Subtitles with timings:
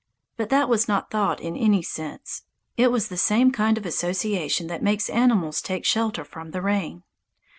[0.35, 2.41] But that was not thought in any sense.
[2.75, 7.03] It was the same kind of association that makes animals take shelter from the rain.